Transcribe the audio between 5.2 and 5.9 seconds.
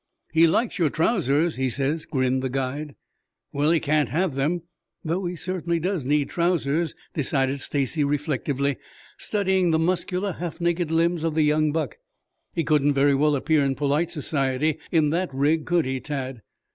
he certainly